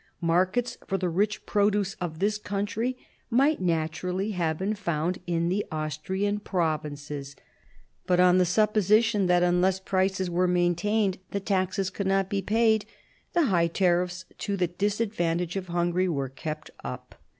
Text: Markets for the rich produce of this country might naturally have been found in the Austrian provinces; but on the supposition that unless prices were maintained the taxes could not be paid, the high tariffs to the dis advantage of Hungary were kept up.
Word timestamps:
Markets 0.21 0.79
for 0.87 0.97
the 0.97 1.09
rich 1.09 1.45
produce 1.45 1.93
of 2.01 2.17
this 2.17 2.39
country 2.39 2.97
might 3.29 3.61
naturally 3.61 4.31
have 4.31 4.57
been 4.57 4.73
found 4.73 5.19
in 5.27 5.47
the 5.47 5.63
Austrian 5.71 6.39
provinces; 6.39 7.35
but 8.07 8.19
on 8.19 8.39
the 8.39 8.43
supposition 8.45 9.27
that 9.27 9.43
unless 9.43 9.79
prices 9.79 10.27
were 10.27 10.47
maintained 10.47 11.19
the 11.29 11.39
taxes 11.39 11.91
could 11.91 12.07
not 12.07 12.31
be 12.31 12.41
paid, 12.41 12.87
the 13.33 13.43
high 13.45 13.67
tariffs 13.67 14.25
to 14.39 14.57
the 14.57 14.65
dis 14.65 14.99
advantage 14.99 15.55
of 15.55 15.67
Hungary 15.67 16.09
were 16.09 16.29
kept 16.29 16.71
up. 16.83 17.13